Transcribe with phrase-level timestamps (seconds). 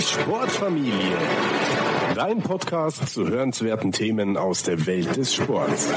[0.00, 1.18] Die Sportfamilie.
[2.14, 5.92] Dein Podcast zu hörenswerten Themen aus der Welt des Sports.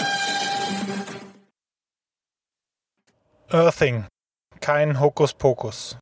[3.49, 4.05] Earthing.
[4.59, 5.97] Kein Hokuspokus.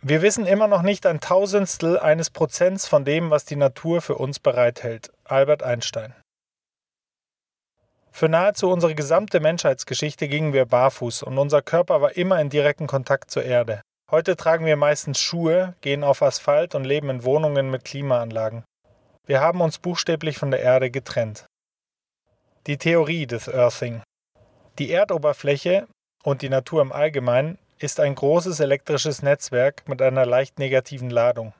[0.00, 4.14] Wir wissen immer noch nicht ein Tausendstel eines Prozents von dem, was die Natur für
[4.14, 5.12] uns bereithält.
[5.24, 6.14] Albert Einstein.
[8.10, 12.86] Für nahezu unsere gesamte Menschheitsgeschichte gingen wir barfuß und unser Körper war immer in direktem
[12.86, 13.82] Kontakt zur Erde.
[14.10, 18.64] Heute tragen wir meistens Schuhe, gehen auf Asphalt und leben in Wohnungen mit Klimaanlagen.
[19.26, 21.44] Wir haben uns buchstäblich von der Erde getrennt.
[22.66, 24.00] Die Theorie des Earthing.
[24.78, 25.88] Die Erdoberfläche
[26.24, 31.52] und die Natur im Allgemeinen ist ein großes elektrisches Netzwerk mit einer leicht negativen Ladung.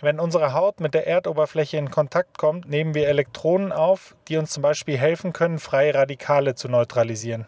[0.00, 4.52] Wenn unsere Haut mit der Erdoberfläche in Kontakt kommt, nehmen wir Elektronen auf, die uns
[4.52, 7.46] zum Beispiel helfen können, freie Radikale zu neutralisieren.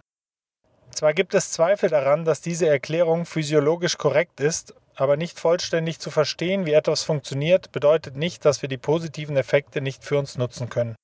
[0.93, 6.11] Zwar gibt es Zweifel daran, dass diese Erklärung physiologisch korrekt ist, aber nicht vollständig zu
[6.11, 10.69] verstehen, wie etwas funktioniert, bedeutet nicht, dass wir die positiven Effekte nicht für uns nutzen
[10.69, 10.97] können.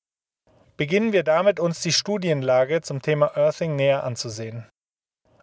[0.76, 4.66] Beginnen wir damit, uns die Studienlage zum Thema Earthing näher anzusehen.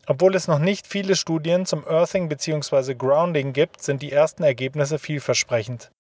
[0.06, 2.94] Obwohl es noch nicht viele Studien zum Earthing bzw.
[2.94, 5.92] Grounding gibt, sind die ersten Ergebnisse vielversprechend.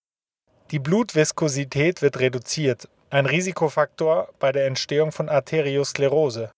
[0.71, 6.51] Die Blutviskosität wird reduziert, ein Risikofaktor bei der Entstehung von Arteriosklerose.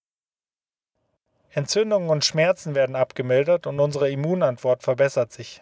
[1.56, 5.62] Entzündungen und Schmerzen werden abgemildert und unsere Immunantwort verbessert sich.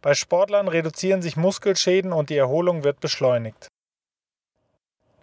[0.00, 3.66] Bei Sportlern reduzieren sich Muskelschäden und die Erholung wird beschleunigt.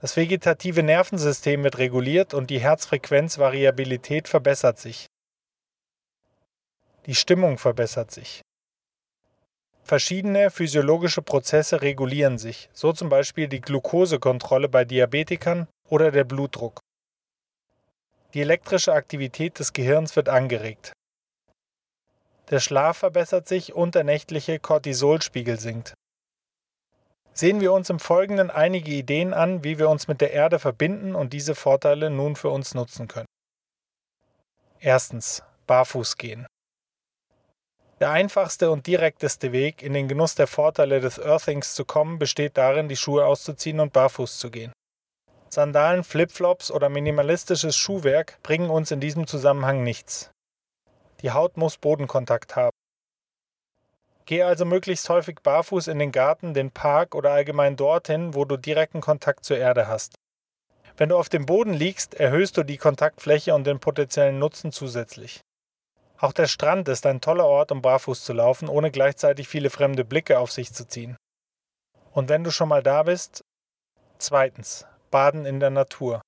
[0.02, 5.06] Das vegetative Nervensystem wird reguliert und die Herzfrequenzvariabilität verbessert sich.
[7.06, 8.42] Die Stimmung verbessert sich.
[9.82, 16.82] Verschiedene physiologische Prozesse regulieren sich, so zum Beispiel die Glukosekontrolle bei Diabetikern oder der Blutdruck.
[18.36, 20.92] Die elektrische Aktivität des Gehirns wird angeregt.
[22.50, 25.94] Der Schlaf verbessert sich und der nächtliche Cortisolspiegel sinkt.
[27.34, 31.16] Sehen wir uns im Folgenden einige Ideen an, wie wir uns mit der Erde verbinden
[31.16, 33.26] und diese Vorteile nun für uns nutzen können.
[34.82, 35.42] Erstens.
[35.66, 36.46] Barfuß gehen.
[38.02, 42.58] Der einfachste und direkteste Weg, in den Genuss der Vorteile des Earthings zu kommen, besteht
[42.58, 44.74] darin, die Schuhe auszuziehen und barfuß zu gehen.
[45.56, 50.30] Sandalen, Flipflops oder minimalistisches Schuhwerk bringen uns in diesem Zusammenhang nichts.
[51.22, 52.76] Die Haut muss Bodenkontakt haben.
[54.26, 58.58] Geh also möglichst häufig barfuß in den Garten, den Park oder allgemein dorthin, wo du
[58.58, 60.16] direkten Kontakt zur Erde hast.
[60.98, 65.40] Wenn du auf dem Boden liegst, erhöhst du die Kontaktfläche und den potenziellen Nutzen zusätzlich.
[66.18, 70.04] Auch der Strand ist ein toller Ort, um barfuß zu laufen, ohne gleichzeitig viele fremde
[70.04, 71.16] Blicke auf sich zu ziehen.
[72.12, 73.46] Und wenn du schon mal da bist,
[74.18, 76.22] zweitens, baden in der Natur.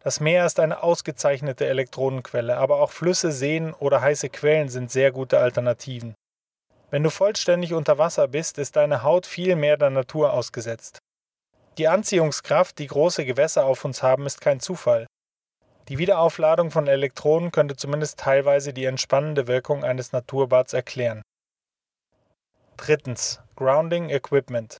[0.00, 5.12] Das Meer ist eine ausgezeichnete Elektronenquelle, aber auch Flüsse, Seen oder heiße Quellen sind sehr
[5.12, 6.16] gute Alternativen.
[6.90, 10.98] Wenn du vollständig unter Wasser bist, ist deine Haut viel mehr der Natur ausgesetzt.
[11.76, 15.06] Die Anziehungskraft, die große Gewässer auf uns haben, ist kein Zufall.
[15.86, 21.22] Die Wiederaufladung von Elektronen könnte zumindest teilweise die entspannende Wirkung eines Naturbads erklären.
[22.76, 23.38] Drittens.
[23.54, 24.78] Grounding Equipment.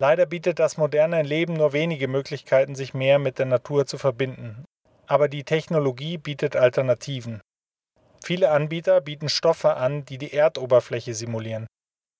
[0.00, 4.64] Leider bietet das moderne Leben nur wenige Möglichkeiten, sich mehr mit der Natur zu verbinden.
[5.06, 7.40] Aber die Technologie bietet Alternativen.
[8.24, 11.66] Viele Anbieter bieten Stoffe an, die die Erdoberfläche simulieren.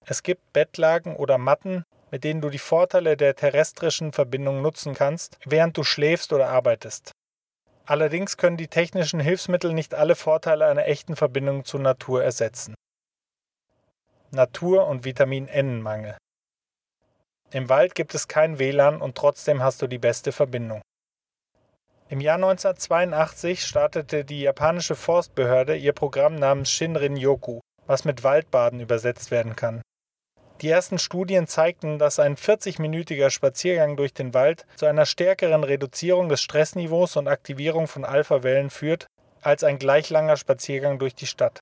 [0.05, 5.39] Es gibt Bettlagen oder Matten, mit denen du die Vorteile der terrestrischen Verbindung nutzen kannst,
[5.45, 7.13] während du schläfst oder arbeitest.
[7.85, 12.75] Allerdings können die technischen Hilfsmittel nicht alle Vorteile einer echten Verbindung zur Natur ersetzen.
[14.31, 16.17] Natur- und Vitamin N-Mangel.
[17.51, 20.83] Im Wald gibt es kein WLAN und trotzdem hast du die beste Verbindung.
[22.11, 29.31] Im Jahr 1982 startete die japanische Forstbehörde ihr Programm namens Shinrin-yoku, was mit Waldbaden übersetzt
[29.31, 29.83] werden kann.
[30.61, 36.29] Die ersten Studien zeigten, dass ein 40-minütiger Spaziergang durch den Wald zu einer stärkeren Reduzierung
[36.29, 39.07] des Stressniveaus und Aktivierung von Alpha-Wellen führt,
[39.41, 41.61] als ein gleich langer Spaziergang durch die Stadt.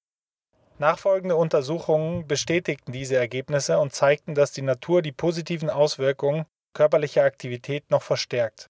[0.78, 6.44] Nachfolgende Untersuchungen bestätigten diese Ergebnisse und zeigten, dass die Natur die positiven Auswirkungen
[6.74, 8.68] körperlicher Aktivität noch verstärkt.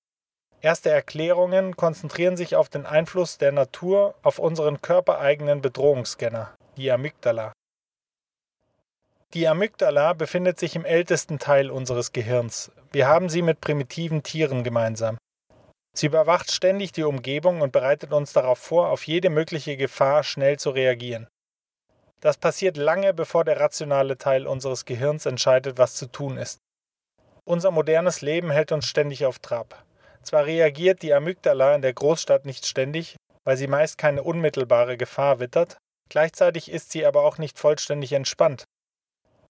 [0.61, 7.53] Erste Erklärungen konzentrieren sich auf den Einfluss der Natur auf unseren körpereigenen Bedrohungsscanner, die Amygdala.
[9.35, 12.71] Die Amygdala befindet sich im ältesten Teil unseres Gehirns.
[12.93, 15.19] Wir haben sie mit primitiven Tieren gemeinsam.
[15.95, 20.59] Sie überwacht ständig die Umgebung und bereitet uns darauf vor, auf jede mögliche Gefahr schnell
[20.59, 21.27] zu reagieren.
[22.21, 26.61] Das passiert lange bevor der rationale Teil unseres Gehirns entscheidet, was zu tun ist.
[27.45, 29.85] Unser modernes Leben hält uns ständig auf Trab.
[30.23, 35.39] Zwar reagiert die Amygdala in der Großstadt nicht ständig, weil sie meist keine unmittelbare Gefahr
[35.39, 35.79] wittert,
[36.09, 38.65] Gleichzeitig ist sie aber auch nicht vollständig entspannt.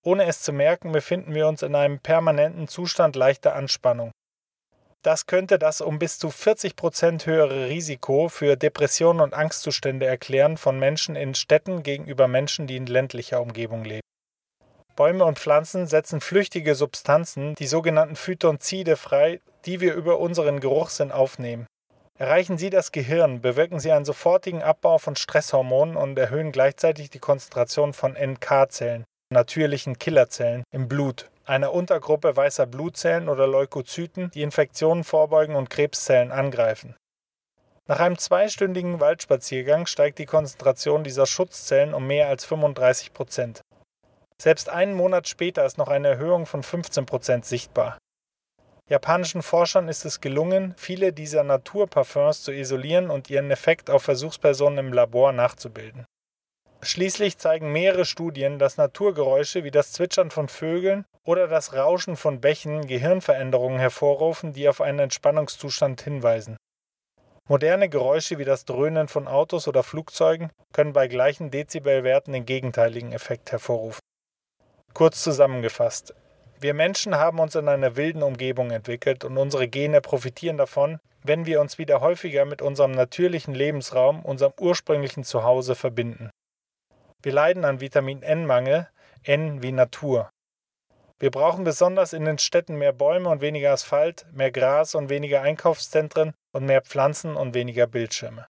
[0.03, 4.13] Ohne es zu merken, befinden wir uns in einem permanenten Zustand leichter Anspannung.
[5.03, 10.57] Das könnte das um bis zu 40 Prozent höhere Risiko für Depressionen und Angstzustände erklären
[10.57, 14.01] von Menschen in Städten gegenüber Menschen, die in ländlicher Umgebung leben.
[14.97, 21.13] Bäume und Pflanzen setzen flüchtige Substanzen, die sogenannten Phytonzide, frei, die wir über unseren Geruchssinn
[21.13, 21.67] aufnehmen.
[22.19, 27.19] Erreichen sie das Gehirn, bewirken sie einen sofortigen Abbau von Stresshormonen und erhöhen gleichzeitig die
[27.19, 35.05] Konzentration von NK-Zellen, natürlichen Killerzellen, im Blut, einer Untergruppe weißer Blutzellen oder Leukozyten, die Infektionen
[35.05, 36.97] vorbeugen und Krebszellen angreifen.
[37.89, 43.61] Nach einem zweistündigen Waldspaziergang steigt die Konzentration dieser Schutzzellen um mehr als 35 Prozent.
[44.43, 47.97] Selbst einen Monat später ist noch eine Erhöhung von 15 Prozent sichtbar.
[48.89, 54.79] Japanischen Forschern ist es gelungen, viele dieser Naturparfums zu isolieren und ihren Effekt auf Versuchspersonen
[54.79, 56.07] im Labor nachzubilden.
[56.83, 62.41] Schließlich zeigen mehrere Studien, dass Naturgeräusche wie das Zwitschern von Vögeln oder das Rauschen von
[62.41, 66.57] Bächen Gehirnveränderungen hervorrufen, die auf einen Entspannungszustand hinweisen.
[67.49, 73.13] Moderne Geräusche wie das Dröhnen von Autos oder Flugzeugen können bei gleichen Dezibelwerten den gegenteiligen
[73.13, 74.01] Effekt hervorrufen.
[74.95, 76.15] Kurz zusammengefasst.
[76.59, 81.45] Wir Menschen haben uns in einer wilden Umgebung entwickelt und unsere Gene profitieren davon, wenn
[81.45, 86.31] wir uns wieder häufiger mit unserem natürlichen Lebensraum, unserem ursprünglichen Zuhause verbinden.
[87.23, 88.89] Wir leiden an Vitamin N-Mangel,
[89.23, 90.31] N wie Natur.
[91.19, 95.41] Wir brauchen besonders in den Städten mehr Bäume und weniger Asphalt, mehr Gras und weniger
[95.41, 98.47] Einkaufszentren und mehr Pflanzen und weniger Bildschirme.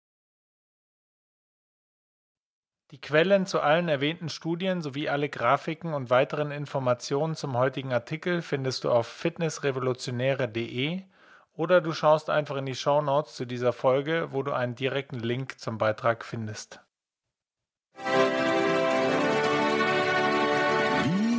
[2.92, 8.42] Die Quellen zu allen erwähnten Studien sowie alle Grafiken und weiteren Informationen zum heutigen Artikel
[8.42, 11.02] findest du auf fitnessrevolutionäre.de
[11.54, 15.18] oder du schaust einfach in die Show Notes zu dieser Folge, wo du einen direkten
[15.18, 16.85] Link zum Beitrag findest.